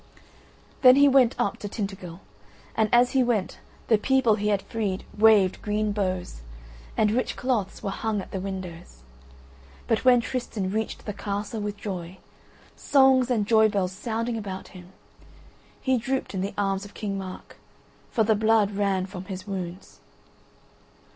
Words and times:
Then 0.81 0.95
he 0.95 1.07
went 1.07 1.35
up 1.39 1.57
to 1.59 1.69
Tintagel 1.69 2.21
and 2.75 2.89
as 2.91 3.11
he 3.11 3.21
went 3.23 3.59
the 3.87 3.99
people 3.99 4.33
he 4.33 4.47
had 4.47 4.63
freed 4.63 5.05
waved 5.15 5.61
green 5.61 5.91
boughs, 5.91 6.41
and 6.97 7.11
rich 7.11 7.35
cloths 7.35 7.83
were 7.83 7.91
hung 7.91 8.19
at 8.19 8.31
the 8.31 8.39
windows. 8.39 9.03
But 9.85 10.03
when 10.03 10.19
Tristan 10.19 10.71
reached 10.71 11.05
the 11.05 11.13
castle 11.13 11.61
with 11.61 11.77
joy, 11.77 12.17
songs 12.75 13.29
and 13.29 13.45
joy 13.45 13.69
bells 13.69 13.91
sounding 13.91 14.37
about 14.39 14.69
him, 14.69 14.91
he 15.79 15.99
drooped 15.99 16.33
in 16.33 16.41
the 16.41 16.55
arms 16.57 16.83
of 16.83 16.95
King 16.95 17.15
Mark, 17.19 17.57
for 18.09 18.23
the 18.23 18.33
blood 18.33 18.71
ran 18.71 19.05
from 19.05 19.25
his 19.25 19.45
wounds. 19.45 19.99